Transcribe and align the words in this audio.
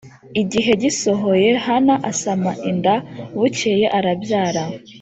Igihe 0.41 0.71
gisohoye 0.81 1.49
Hana 1.65 1.95
asama 2.11 2.51
inda 2.69 2.95
bukeye 3.37 3.85
arabyara 3.97 4.63